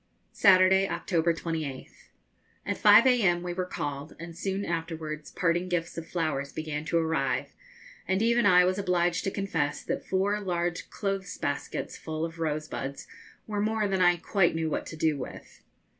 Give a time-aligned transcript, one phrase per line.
[0.33, 2.09] Saturday, October 28th.
[2.65, 3.43] At 5 a.m.
[3.43, 7.53] we were called, and soon afterwards parting gifts of flowers began to arrive,
[8.07, 13.05] and even I was obliged to confess that four large clothes baskets full of rosebuds
[13.45, 15.61] were more than I quite knew what to do with.